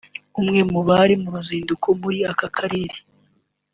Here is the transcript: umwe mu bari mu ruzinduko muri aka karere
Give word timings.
umwe 0.39 0.61
mu 0.71 0.79
bari 0.87 1.13
mu 1.21 1.29
ruzinduko 1.35 1.87
muri 2.01 2.19
aka 2.31 2.47
karere 2.55 2.95